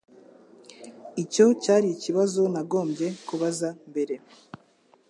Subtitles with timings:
[1.23, 4.15] Icyo cyari ikibazo nagombye kubaza mbere.